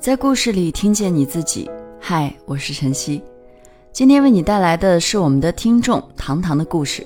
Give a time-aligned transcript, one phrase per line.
[0.00, 1.68] 在故事里听见你自己。
[2.00, 3.20] 嗨，我是晨曦，
[3.92, 7.04] 今天为你带来的是我们的听众糖糖的故事。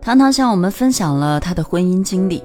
[0.00, 2.40] 糖糖向我们分享了她的婚姻经历，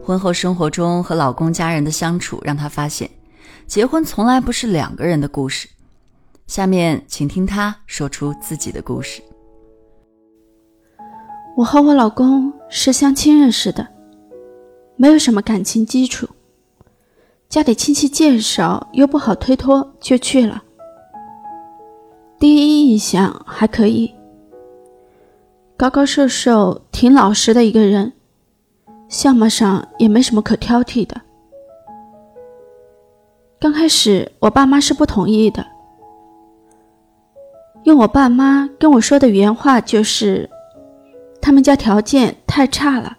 [0.00, 3.10] 婚后生活中和老公家人的相处，让她发现，
[3.66, 5.68] 结婚从来不是两个人的故事。
[6.46, 9.20] 下面请听她说出自己的故事。
[11.56, 13.86] 我和我老公是相亲认识的，
[14.94, 16.28] 没有什么感情基础。
[17.54, 20.60] 家里亲戚介绍，又不好推脱，就去了。
[22.36, 24.12] 第一印象还可以，
[25.76, 28.12] 高高瘦瘦、挺老实的一个人，
[29.08, 31.20] 相貌上也没什么可挑剔的。
[33.60, 35.64] 刚开始我爸妈是不同意的，
[37.84, 40.50] 用我爸妈跟我说的原话就是，
[41.40, 43.18] 他们家条件太差了。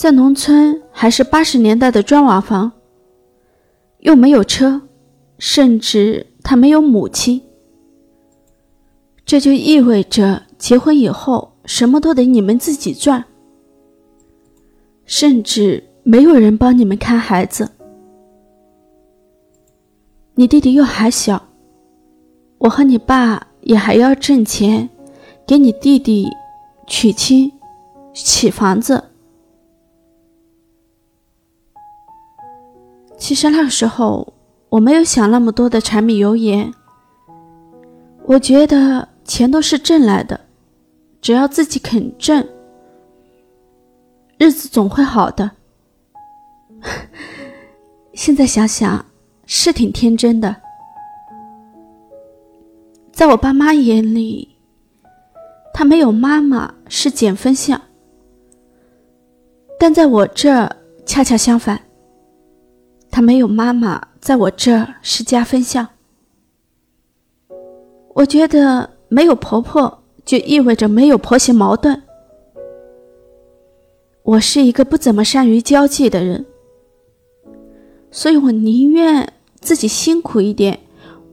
[0.00, 2.72] 在农村，还是八十年代的砖瓦房，
[3.98, 4.80] 又没有车，
[5.36, 7.42] 甚至他没有母亲。
[9.26, 13.22] 这就意味着结婚以后什么都得你们自己赚，
[15.04, 17.70] 甚至没有人帮你们看孩子。
[20.34, 21.46] 你弟弟又还小，
[22.56, 24.88] 我和你爸也还要挣钱，
[25.46, 26.26] 给你弟弟
[26.86, 27.52] 娶亲、
[28.14, 29.04] 起房子。
[33.20, 34.32] 其实那时候
[34.70, 36.72] 我没有想那么多的柴米油盐，
[38.24, 40.40] 我觉得钱都是挣来的，
[41.20, 42.44] 只要自己肯挣，
[44.38, 45.48] 日子总会好的。
[48.14, 49.04] 现在想想
[49.44, 50.56] 是挺天真的，
[53.12, 54.56] 在我爸妈眼里，
[55.74, 57.80] 他没有妈妈是减分项，
[59.78, 60.68] 但在我这
[61.04, 61.80] 恰恰相反。
[63.10, 65.88] 他没有妈妈，在我这儿是加分项。
[68.14, 72.02] 我觉得没有婆婆就意味着没有婆媳矛盾。
[74.22, 76.46] 我是一个不怎么善于交际的人，
[78.10, 80.80] 所以我宁愿自己辛苦一点，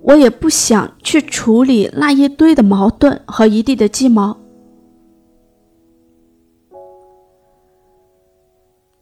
[0.02, 4.38] 我也不想去处理那一堆的矛盾和一地的鸡毛。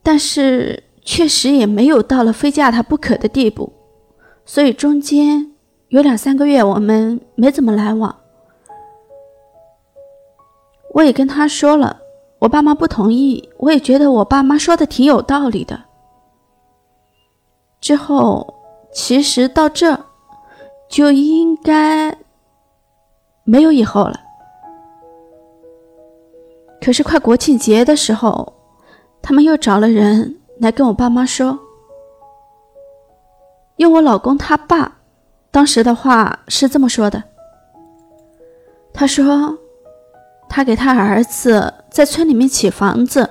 [0.04, 0.84] 但是。
[1.06, 3.72] 确实也没有到了非嫁他不可的地步，
[4.44, 5.52] 所以中间
[5.90, 8.14] 有两三个月我们没怎么来往。
[10.96, 12.00] 我也跟他说了，
[12.40, 15.80] 我爸妈不同意，我也觉得我爸妈说的挺有道理的。
[17.80, 18.56] 之后
[18.92, 20.00] 其实到这
[20.90, 22.18] 就应该
[23.44, 24.20] 没有以后了。
[26.82, 28.54] 可是快国庆节的时候，
[29.22, 30.40] 他们又找了人。
[30.60, 31.60] 来跟我爸妈说，
[33.76, 35.00] 用我老公他爸
[35.52, 37.22] 当时的话是这么说的
[38.94, 39.58] ：“他说，
[40.48, 43.30] 他给他儿子在村里面起房子，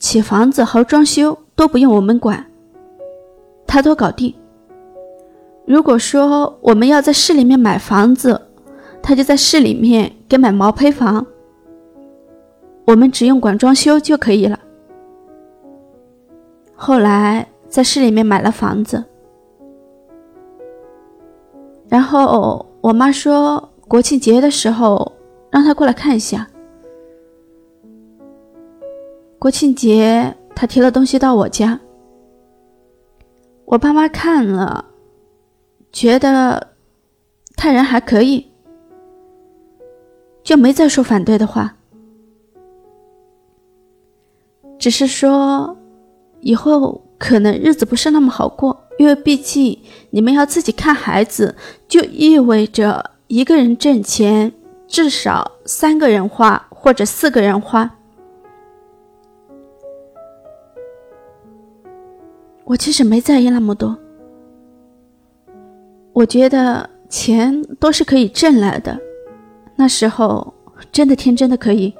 [0.00, 2.44] 起房子和装修都不用我们管，
[3.66, 4.34] 他都搞定。
[5.64, 8.48] 如果说我们要在市里面买房子，
[9.00, 11.24] 他就在市里面给买毛坯房，
[12.84, 14.58] 我们只用管装修就可以了。”
[16.84, 19.04] 后来在市里面买了房子，
[21.88, 25.12] 然后我妈说国庆节的时候
[25.48, 26.44] 让他过来看一下。
[29.38, 31.78] 国庆节他提了东西到我家，
[33.64, 34.86] 我爸妈看了，
[35.92, 36.70] 觉得
[37.54, 38.50] 他人还可以，
[40.42, 41.76] 就没再说反对的话，
[44.80, 45.76] 只是说。
[46.42, 49.78] 以后可能日子不是那么好过，因为毕竟
[50.10, 51.54] 你们要自己看孩子，
[51.88, 54.52] 就意味着一个人挣钱，
[54.86, 57.90] 至少三个人花或者四个人花。
[62.64, 63.96] 我其实没在意那么多，
[66.12, 68.98] 我觉得钱都是可以挣来的，
[69.76, 70.52] 那时候
[70.90, 71.94] 真的天真的可以。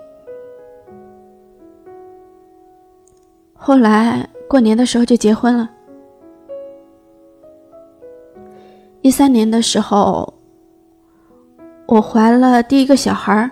[3.65, 5.71] 后来过年的时候就结婚了。
[9.03, 10.35] 一三年的时候，
[11.87, 13.49] 我怀了第一个小孩。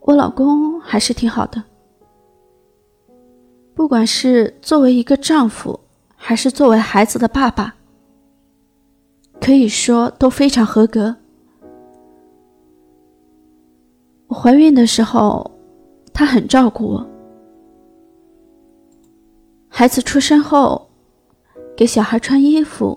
[0.00, 1.62] 我老公还是挺好的，
[3.72, 5.78] 不管是作为一个丈夫，
[6.16, 7.76] 还是作为孩子的爸爸，
[9.40, 11.14] 可以说都非常合格。
[14.26, 15.48] 我怀孕的时候，
[16.12, 17.13] 他很照顾我。
[19.76, 20.88] 孩子出生后，
[21.76, 22.96] 给小孩穿衣服、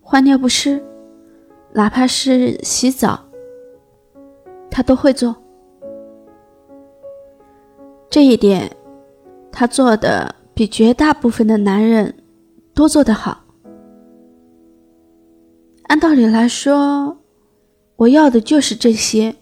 [0.00, 0.82] 换尿不湿，
[1.74, 3.22] 哪怕是洗澡，
[4.70, 5.36] 他都会做。
[8.08, 8.74] 这一点，
[9.52, 12.14] 他做的比绝大部分的男人
[12.72, 13.44] 都做得好。
[15.88, 17.18] 按道理来说，
[17.96, 19.36] 我要的就是这些，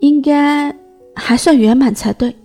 [0.00, 0.70] 应该
[1.14, 2.36] 还算圆满才对。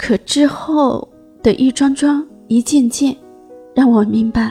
[0.00, 1.06] 可之后
[1.42, 3.14] 的一桩桩、一件件，
[3.74, 4.50] 让我明白，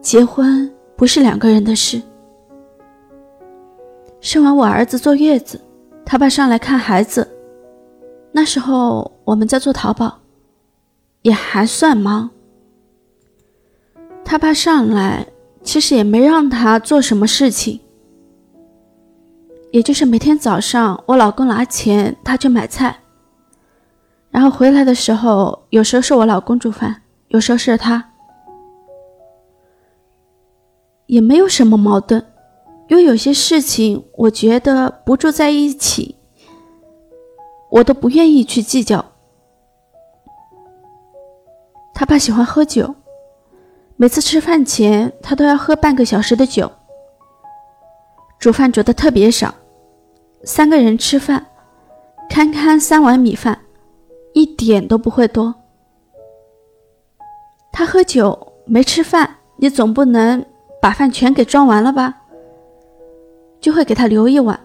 [0.00, 2.00] 结婚不是两个人的事。
[4.20, 5.60] 生完我儿子坐月子，
[6.04, 7.28] 他爸上来看孩子，
[8.30, 10.16] 那时候我们在做淘宝，
[11.22, 12.30] 也还算忙。
[14.24, 15.26] 他爸上来，
[15.64, 17.80] 其实也没让他做什么事情，
[19.72, 22.96] 也就是每天早上我老公拿钱，他去买菜。
[24.36, 28.12] 然后回来的时候，有时候是我老公煮饭，有时候是他，
[31.06, 32.22] 也没有什么矛盾，
[32.88, 36.16] 因为有些事情我觉得不住在一起，
[37.70, 39.02] 我都不愿意去计较。
[41.94, 42.94] 他爸喜欢喝酒，
[43.96, 46.70] 每次吃饭前他都要喝半个小时的酒，
[48.38, 49.54] 煮饭煮的特别少，
[50.44, 51.46] 三个人吃饭，
[52.28, 53.55] 堪堪三碗米饭。
[54.66, 55.54] 点都不会多。
[57.72, 60.44] 他喝酒没吃饭，你总不能
[60.80, 62.22] 把饭全给装完了吧？
[63.60, 64.58] 就会给他留一碗，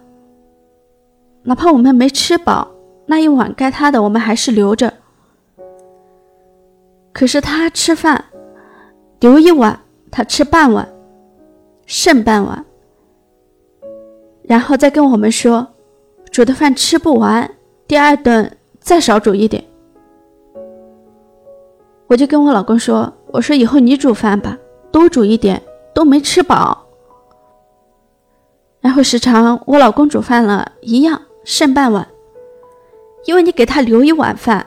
[1.42, 2.68] 哪怕我们没吃饱，
[3.06, 4.92] 那一碗该他的我们还是留着。
[7.12, 8.24] 可是他吃饭
[9.20, 9.78] 留一碗，
[10.10, 10.88] 他吃半碗，
[11.86, 12.64] 剩半碗，
[14.42, 15.66] 然后再跟我们说，
[16.30, 17.50] 煮的饭吃不完，
[17.86, 18.56] 第二顿。
[18.84, 19.62] 再少煮一点，
[22.06, 24.58] 我就跟我老公说：“我说以后你煮饭吧，
[24.90, 25.62] 多煮一点，
[25.94, 26.86] 都没吃饱。”
[28.80, 32.06] 然后时常我老公煮饭了一样剩半碗，
[33.24, 34.66] 因为你给他留一碗饭，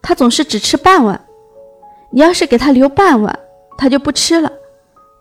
[0.00, 1.14] 他总是只吃半碗；
[2.10, 3.38] 你要是给他留半碗，
[3.76, 4.50] 他就不吃了。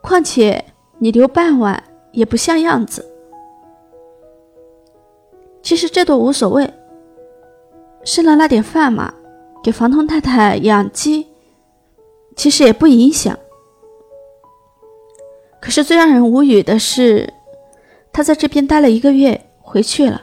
[0.01, 0.63] 况且
[0.97, 1.83] 你留半碗
[2.13, 3.06] 也不像样子。
[5.61, 6.73] 其实这都无所谓。
[8.06, 9.13] 剩了那点饭嘛，
[9.61, 11.27] 给房东太太养鸡，
[12.39, 13.38] 其实也不影响。
[15.59, 17.33] 可是最让人无语的是，
[18.13, 20.21] 他在这边待了一个月，回去了。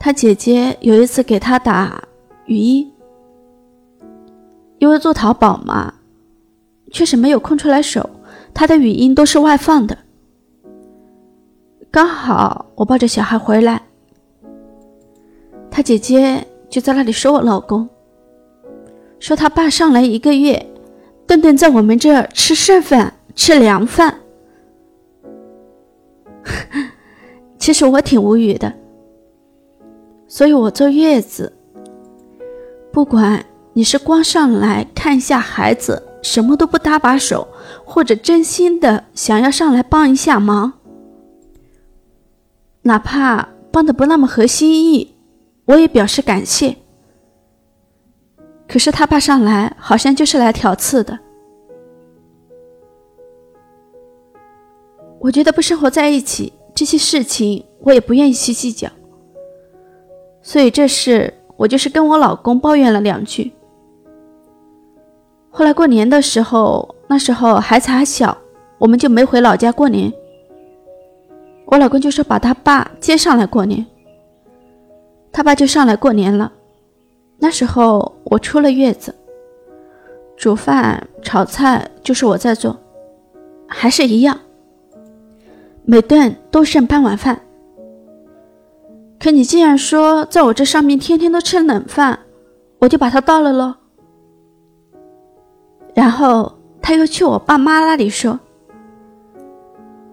[0.00, 2.02] 他姐姐有一次给他打
[2.46, 2.92] 语音，
[4.78, 5.94] 因为做淘宝嘛，
[6.90, 8.10] 确实没有空出来手，
[8.52, 9.96] 他的语音都是外放的。
[11.88, 13.80] 刚好我抱着小孩回来。
[15.70, 17.88] 他姐姐就在那里说我老公，
[19.20, 20.66] 说他爸上来一个月，
[21.26, 24.18] 顿顿在我们这吃剩饭、吃凉饭。
[27.58, 28.72] 其实我挺无语的，
[30.26, 31.52] 所以我坐月子，
[32.90, 33.44] 不管
[33.74, 37.46] 你是光上来看一下孩子，什么都不搭把手，
[37.84, 40.72] 或者真心的想要上来帮一下忙，
[42.82, 45.14] 哪怕帮的不那么合心意。
[45.66, 46.78] 我也表示感谢，
[48.70, 51.18] 可是他爸上来好像就是来挑刺的。
[55.18, 58.88] 我觉得不生活在一起，这些事情我也不愿意去计较，
[60.40, 63.52] 所以这事我就是跟我老公抱怨了两句。
[65.50, 68.38] 后来过年的时候，那时候孩子还小，
[68.78, 70.12] 我们就没回老家过年。
[71.66, 73.84] 我老公就说把他爸接上来过年。
[75.32, 76.52] 他爸就上来过年了，
[77.38, 79.12] 那时候我出了月子，
[80.36, 82.78] 煮饭炒菜就是我在做，
[83.66, 84.38] 还是一样，
[85.84, 87.40] 每顿都剩半碗饭。
[89.18, 92.20] 可你既然说在我这上面天天都吃冷饭，
[92.78, 93.74] 我就把它倒了喽。
[95.92, 98.38] 然后他又去我爸妈那里说，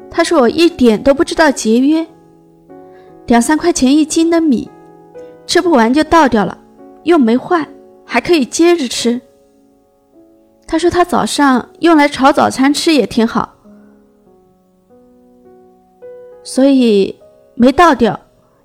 [0.10, 2.06] 他说我一点都不知道节约，
[3.28, 4.68] 两三块钱一斤的米。
[5.46, 6.58] 吃不完就倒掉了，
[7.04, 7.66] 又没坏，
[8.08, 9.22] 还可以接着吃。
[10.66, 13.54] 他说他早上用来炒早餐吃也挺好，
[16.44, 17.20] 所以
[17.56, 18.20] 没倒掉。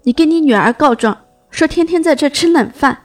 [0.04, 1.16] 你跟你女儿告状，
[1.50, 3.04] 说天天在这吃冷饭，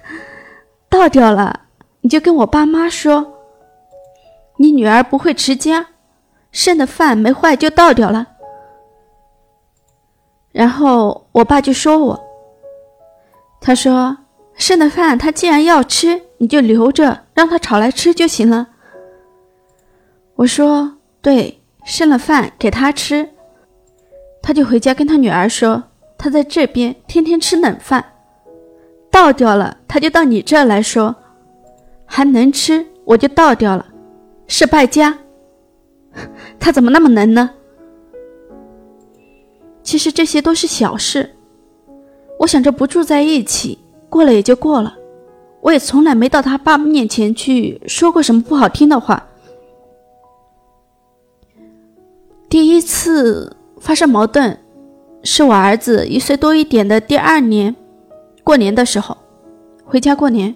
[0.90, 1.68] 倒掉了
[2.00, 3.38] 你就跟我爸妈说，
[4.58, 5.86] 你女儿不会持家，
[6.52, 8.26] 剩的饭没坏就倒掉了。
[10.52, 12.20] 然后我爸就说我。
[13.60, 14.16] 他说
[14.60, 18.68] ：“剩的饭他既然要吃，你就留着，让他炒来吃就行了。”
[20.36, 23.30] 我说：“对，剩了饭给他吃，
[24.42, 25.82] 他就回家跟他女儿说，
[26.18, 28.04] 他在这边天天吃冷饭，
[29.10, 31.16] 倒掉了他就到你这儿来说，
[32.04, 33.86] 还能吃我就倒掉了，
[34.46, 35.18] 是败家。
[36.60, 37.48] 他怎么那么能呢？
[39.82, 41.34] 其实这些都是小事。”
[42.40, 43.78] 我想着不住在一起，
[44.10, 44.96] 过了也就过了。
[45.62, 49.26] 我也从来没到他爸面前去说过什么不好听的话。
[52.48, 54.56] 第一次发生矛盾，
[55.22, 57.76] 是我儿子一岁多一点的第二年
[58.42, 59.16] 过年的时候，
[59.84, 60.54] 回家过年。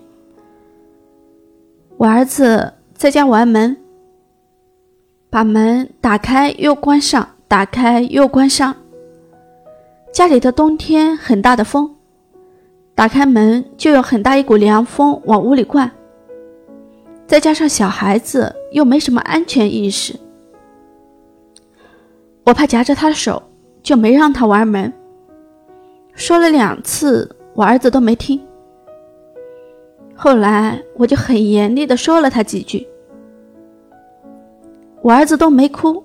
[1.97, 3.77] 我儿子在家玩门，
[5.31, 8.75] 把门打开又关上，打开又关上。
[10.13, 11.95] 家里的冬天很大的风，
[12.95, 15.91] 打开门就有很大一股凉风往屋里灌。
[17.27, 20.15] 再加上小孩子又没什么安全意识，
[22.45, 23.43] 我怕夹着他的手，
[23.83, 24.93] 就没让他玩门。
[26.13, 28.41] 说了两次，我儿子都没听。
[30.15, 32.87] 后来我就很严厉的说了他几句，
[35.03, 36.01] 我儿子都没哭。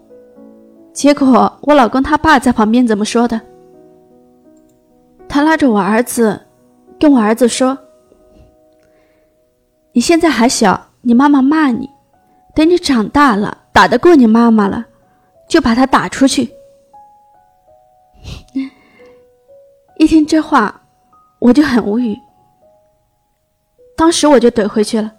[0.92, 3.40] 结果我老公他爸在旁边怎么说的？
[5.28, 6.42] 他拉着我儿子，
[7.00, 7.78] 跟我儿子说
[9.94, 11.90] ：“你现在还小，你妈妈骂你，
[12.54, 14.86] 等你长大了，打得过你妈妈了，
[15.48, 16.52] 就把他打出去。
[19.98, 20.82] ”一听这话，
[21.40, 22.18] 我就很无语。
[23.96, 25.14] 当时我就怼回去了，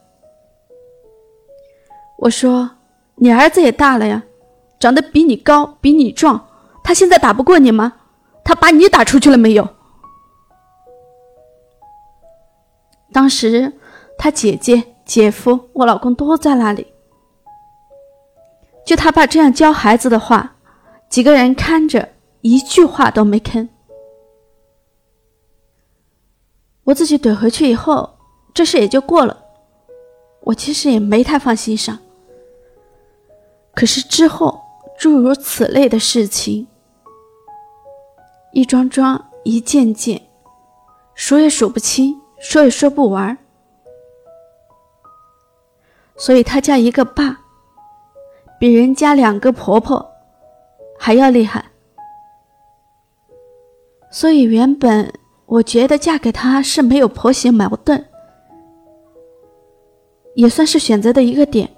[2.19, 2.71] 我说
[3.17, 4.23] ：“你儿子也大了呀，
[4.79, 6.47] 长得比你高，比你壮，
[6.85, 7.95] 他现在打不过你吗？
[8.45, 9.67] 他把你打出去了没有？”
[13.13, 13.73] 当时，
[14.17, 16.87] 他姐姐、姐夫、我老公都在那里。
[18.87, 20.57] 就他爸这样教孩子的话，
[21.09, 23.69] 几个人看着，一句话都没吭。
[26.85, 28.19] 我自己怼回去以后，
[28.55, 29.45] 这事也就过了。
[30.43, 31.99] 我其实也没太放心上。
[33.75, 34.61] 可是之后，
[34.99, 36.67] 诸如此类的事情，
[38.53, 40.23] 一桩桩、一件件，
[41.15, 42.20] 数也数不清。
[42.41, 43.37] 说也说不完，
[46.17, 47.39] 所以他家一个爸，
[48.59, 50.11] 比人家两个婆婆
[50.99, 51.65] 还要厉害。
[54.11, 55.13] 所以原本
[55.47, 58.05] 我觉得嫁给他是没有婆媳矛盾，
[60.35, 61.71] 也算是选择的一个点。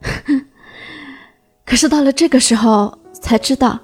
[1.66, 3.78] 可是到了这个时候才知道，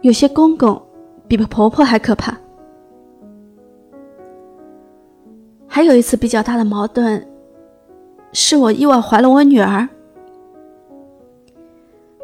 [0.00, 0.80] 有些公公
[1.26, 2.38] 比婆婆还可怕。
[5.78, 7.24] 还有一次比较大的矛盾，
[8.32, 9.88] 是我意外怀了我女儿。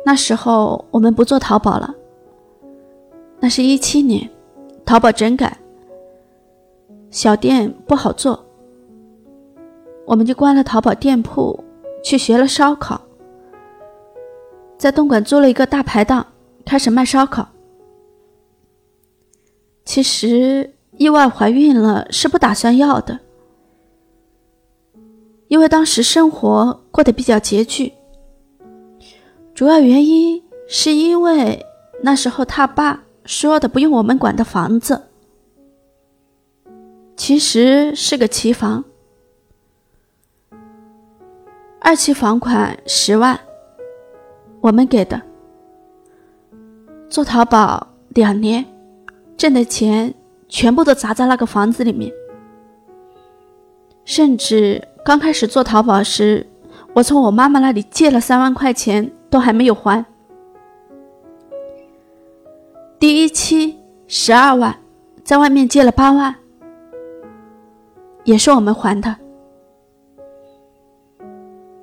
[0.04, 1.94] 那时候我们不做淘宝了，
[3.38, 4.28] 那是一七年，
[4.84, 5.56] 淘宝整改，
[7.12, 8.44] 小店不好做，
[10.04, 11.62] 我们就关了淘宝店铺，
[12.02, 13.00] 去学了烧烤，
[14.76, 16.26] 在东莞租了一个大排档，
[16.66, 17.46] 开始卖烧烤。
[19.84, 23.20] 其实意外怀孕了是不打算要的。
[25.54, 27.92] 因为当时生活过得比较拮据，
[29.54, 31.64] 主要原因是因为
[32.02, 35.00] 那时候他爸说的不用我们管的房子，
[37.16, 38.84] 其实是个期房，
[41.78, 43.38] 二期房款十万，
[44.60, 45.22] 我们给的，
[47.08, 48.64] 做淘宝两年，
[49.36, 50.12] 挣的钱
[50.48, 52.12] 全部都砸在那个房子里面，
[54.04, 54.82] 甚至。
[55.04, 56.46] 刚开始做淘宝时，
[56.94, 60.02] 我从我妈妈那里借了三万块钱，都还没有还。
[62.98, 64.74] 第一期十二万，
[65.22, 66.34] 在外面借了八万，
[68.24, 69.14] 也是我们还的。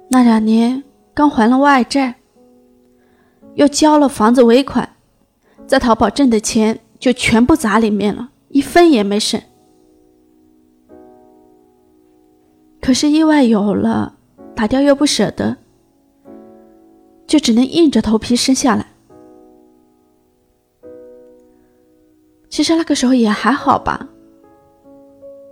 [0.10, 2.16] 那两年刚还了外债，
[3.54, 4.96] 又交了房子尾款，
[5.68, 9.40] 在淘宝挣的钱就全部砸里面了，一分也没剩。
[12.92, 14.18] 可是意外有了，
[14.54, 15.56] 打掉又不舍得，
[17.26, 18.86] 就只能硬着头皮生下来。
[22.50, 24.10] 其实那个时候也还好吧，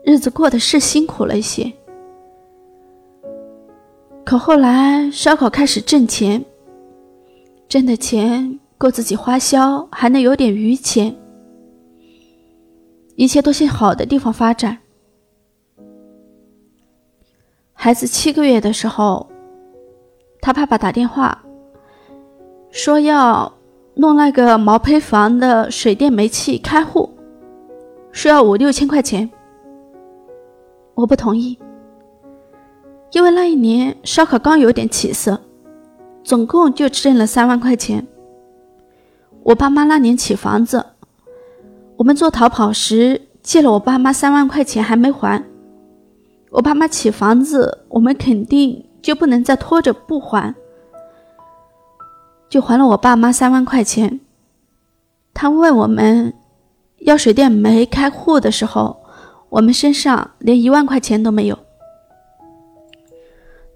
[0.04, 1.72] 日子过得是辛苦了一些。
[4.26, 6.44] 可后来烧烤开始挣钱，
[7.70, 11.16] 挣的钱够自己花销，还能有点余钱。
[13.16, 14.78] 一切都向好的地方发展。
[17.82, 19.26] 孩子七个月的时候，
[20.42, 21.46] 他爸爸打电话
[22.72, 23.54] 说要
[23.94, 27.10] 弄那个毛坯房的水电煤气开户，
[28.12, 29.30] 需要五六千块钱。
[30.94, 31.58] 我不同意，
[33.14, 35.40] 因为那一年烧烤刚有点起色，
[36.22, 38.06] 总共就挣了三万块钱。
[39.42, 40.86] 我爸妈那年起房子，
[41.96, 45.42] 我们做逃跑时借了我爸妈三万块钱还没还。
[46.52, 50.56] 我爸妈起房子，我们肯定就不能再拖着不还，
[52.50, 54.20] 就还了我爸妈三万块钱。
[55.34, 56.34] 他问我们
[56.98, 58.98] 要水电煤开户的时候，
[59.50, 61.58] 我们身上连一万块钱都没有。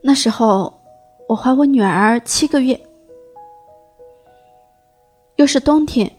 [0.02, 0.82] 那时候
[1.30, 2.82] 我怀我女儿七个月，
[5.36, 6.12] 又是冬天，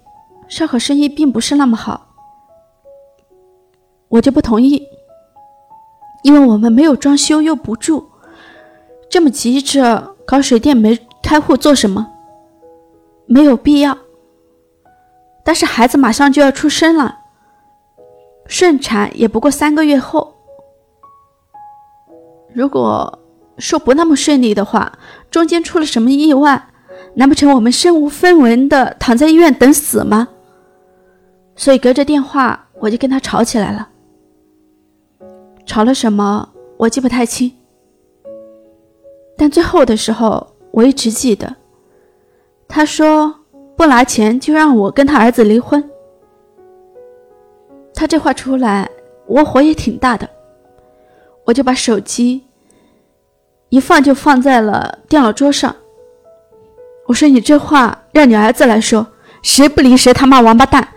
[0.49, 2.07] 烧烤生意并不是那么好，
[4.09, 4.89] 我就不同意。
[6.25, 8.03] 因为我们没有装修又不住，
[9.11, 12.11] 这么急着搞水电煤开户做什么？
[13.27, 13.97] 没有必要。
[15.45, 17.19] 但是孩子马上就要出生了，
[18.47, 20.35] 顺产也不过三个月后。
[22.55, 23.19] 如果
[23.59, 24.99] 说不那么顺利的话，
[25.31, 26.69] 中间出了什么意外，
[27.17, 30.29] 难不成我们身无分文的躺在医院等死吗？
[31.55, 33.91] 所以隔着电话我就跟他吵起来了。
[35.67, 37.51] 吵了什么，我记不太清。
[39.37, 41.57] 但最后的时候，我一直记得，
[42.69, 43.35] 他说
[43.77, 45.83] 不拿钱就让我跟他儿子离婚。
[47.95, 48.89] 他这话出来，
[49.27, 50.29] 我火也挺大的，
[51.45, 52.45] 我就把手机
[53.69, 55.75] 一放就放在了电脑桌上。
[57.07, 59.07] 我说：“你这话让你儿子来说，
[59.43, 60.89] 谁不离谁他妈王八蛋。”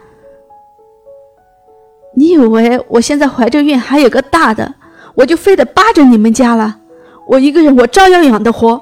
[2.18, 4.74] 你以为我现在怀着孕还有个大的，
[5.14, 6.82] 我就非得扒着你们家了？
[7.28, 8.82] 我一个人我照样养得活。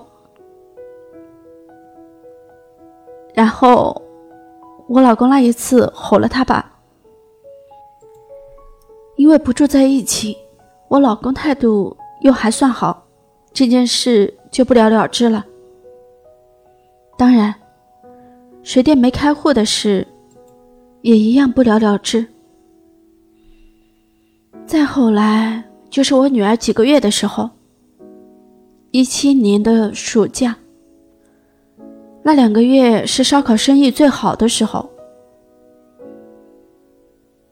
[3.34, 4.02] 然后
[4.88, 6.65] 我老公那一次吼了他爸，
[9.17, 10.38] 因为不住在一起，
[10.88, 13.06] 我老公态度又还算好，
[13.52, 15.43] 这件事就不了了之了。
[17.17, 17.54] 当然，
[18.63, 20.08] 水电没开户的事
[21.02, 22.26] 也一样不了了之。
[24.76, 27.50] 再后来就是我女儿几个月的时候，
[28.92, 30.54] 一七年的暑假，
[32.22, 34.90] 那两个月是烧烤生意最好的时候。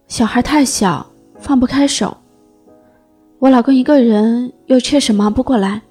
[0.10, 1.10] 小孩太小，
[1.40, 2.18] 放不开手，
[3.40, 5.82] 我老公一个人又确实忙不过来。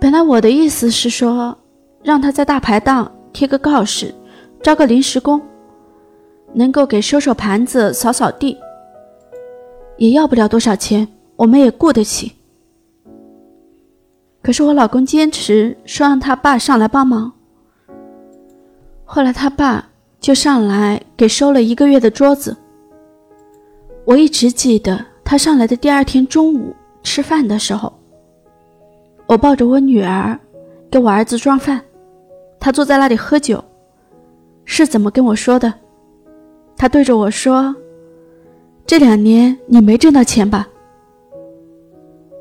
[0.00, 1.54] 本来我的意思是说，
[2.02, 4.14] 让他在大排档贴个告示，
[4.62, 5.38] 招个临时工，
[6.54, 8.56] 能够给收收盘子、扫扫地。
[10.00, 12.32] 也要不了多少钱，我们也雇得起。
[14.42, 17.30] 可是我老公坚持说让他爸上来帮忙。
[19.04, 19.86] 后来他爸
[20.18, 22.56] 就上来给收了一个月的桌子。
[24.06, 27.92] 我一直记得他上来的第二天中午吃饭的时候，
[29.26, 30.38] 我抱着我女儿
[30.90, 31.78] 给我儿子装饭，
[32.58, 33.62] 他坐在那里喝酒，
[34.64, 35.74] 是怎么跟我说的？
[36.74, 37.76] 他对着我说。
[38.86, 40.68] 这两年你没挣到钱吧？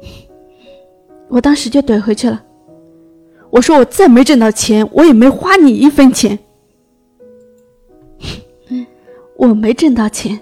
[1.29, 2.43] 我当时就怼回去了，
[3.51, 6.37] 我说我再没挣到钱，我也没花你一分钱。
[9.37, 10.39] 我没挣到钱，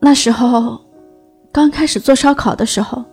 [0.00, 0.78] 那时候
[1.52, 3.04] 刚开始做烧烤的时候，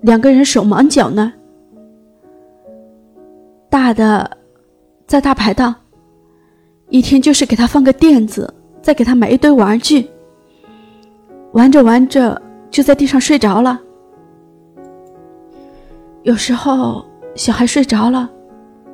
[0.00, 1.32] 两个人手忙脚乱，
[3.68, 4.38] 大的
[5.06, 5.74] 在大排档。
[6.90, 10.08] 一天就是给他放个垫子，再给他买一堆玩具。
[11.52, 13.80] 玩着玩着就在地上睡着了。
[16.22, 18.28] 有时候小孩睡着了，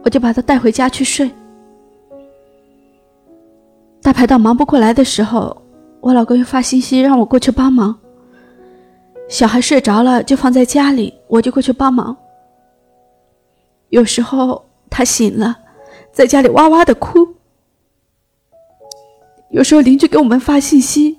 [0.02, 1.30] 我就把他带回家去睡。
[4.02, 5.60] 大排档忙不过来的时候，
[6.00, 7.98] 我老公又发信息让我过去帮忙。
[9.28, 12.16] 小孩睡着了就放在家里，我就过去帮忙。
[13.90, 15.56] 有时候他醒了，
[16.12, 17.26] 在家里哇哇的哭。
[19.50, 21.18] 有时候邻居给我们发信息，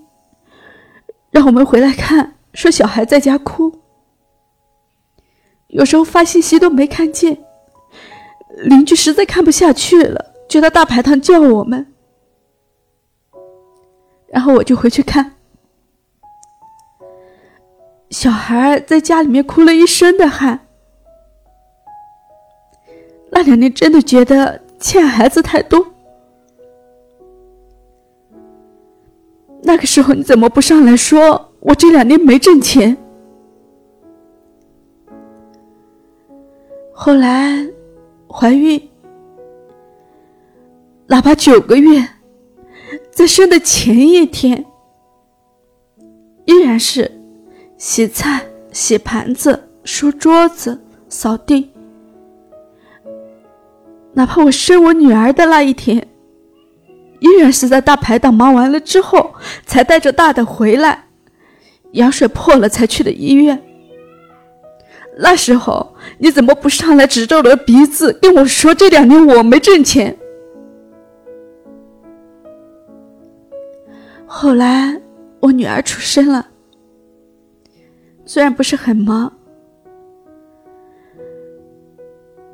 [1.30, 3.80] 让我们回来看，说小孩在家哭。
[5.68, 7.38] 有时候发信息都没看见，
[8.64, 11.94] 邻居实在看不下去了，就在大排档叫我们，
[14.28, 15.36] 然后我就回去看，
[18.10, 20.68] 小孩在家里面哭了一身的汗。
[23.32, 25.91] 那两年真的觉得欠孩子太多。
[29.64, 32.98] 那个时候你怎么不上来说我这两年没挣钱？
[36.94, 37.68] 后来
[38.28, 38.90] 怀孕，
[41.08, 42.08] 哪怕九个月，
[43.12, 44.66] 在生的前一天，
[46.46, 47.12] 依然是
[47.78, 51.72] 洗菜、洗盘子、梳桌子、扫地。
[54.14, 56.08] 哪怕我生我女儿的那一天。
[57.22, 59.34] 依然是在大排档忙完了之后，
[59.66, 61.06] 才带着大的回来，
[61.94, 63.62] 羊水破了才去的医院。
[65.18, 70.18] 那时候你怎么不上来指着我的鼻子跟我说这两年我没挣钱？
[74.26, 75.00] 后来
[75.42, 76.48] 我女儿出生了，
[78.26, 79.32] 虽然不是很忙，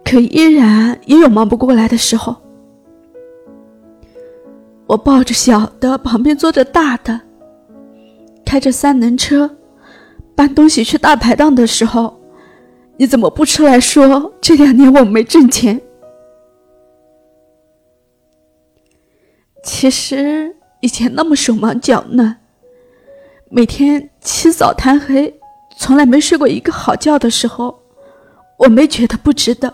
[0.03, 2.35] 可依然也有忙不过来的时候。
[4.87, 7.19] 我抱着小的，旁边坐着大的，
[8.45, 9.57] 开着三轮车，
[10.33, 12.17] 搬东西去大排档的时候，
[12.95, 15.81] 你怎么不出来说这两年我没挣钱？
[19.61, 22.37] 其实以前那么手忙脚乱，
[23.49, 25.37] 每天起早贪黑，
[25.77, 27.77] 从来没睡过一个好觉的时候，
[28.57, 29.73] 我没觉得不值得，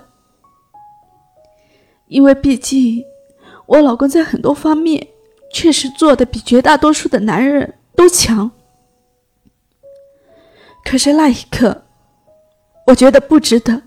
[2.08, 3.04] 因为毕竟。
[3.74, 5.08] 我老公在很多方面
[5.52, 8.52] 确实做的比绝大多数的男人都强，
[10.86, 11.84] 可是那一刻，
[12.86, 13.82] 我觉得不值得。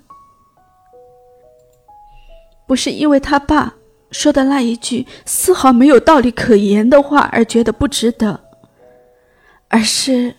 [2.66, 3.76] 不是因为他爸
[4.10, 8.40] 说的那一句丝毫没有道理可言的话而觉得不值得，
[9.68, 10.34] 而是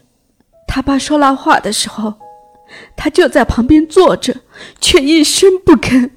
[0.68, 2.16] 他爸说那话的时候，
[2.98, 4.36] 他就在旁边坐着，
[4.82, 6.12] 却一声不吭，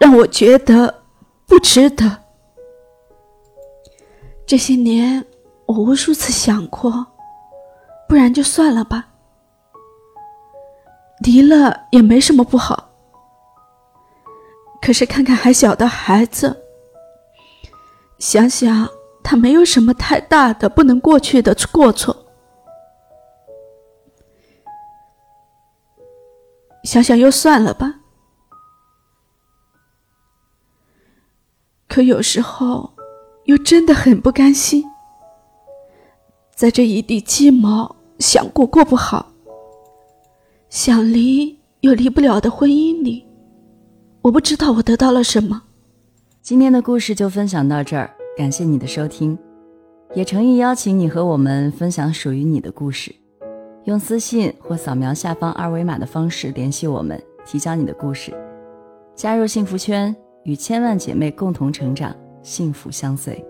[0.00, 1.02] 让我觉得
[1.46, 2.20] 不值得。
[4.48, 5.22] 这些年，
[5.66, 7.06] 我无数次想过，
[8.08, 9.06] 不然就算了吧。
[11.18, 12.88] 离了也没什么不好。
[14.80, 16.64] 可是看看还小的孩子，
[18.18, 18.88] 想想
[19.22, 22.16] 他没有什么太大的不能过去的过错，
[26.84, 27.96] 想想又算了吧。
[31.86, 32.94] 可有时候。
[33.48, 34.84] 又真的很不甘心，
[36.54, 39.32] 在这一地鸡毛想过过不好，
[40.68, 43.26] 想离又离不了的婚姻里，
[44.20, 45.62] 我不知道我得到了什么。
[46.42, 49.38] 今天的故事就分享到这儿，感谢你的收听，
[50.14, 53.14] 也诚意邀请你和我们分享属于你的故事，
[53.84, 58.30] 用私信或扫描下方二维码的方式联系我们，提交你的故事，
[59.14, 62.14] 加入幸福圈，与千万姐妹共同成长。
[62.48, 63.47] 幸福相随。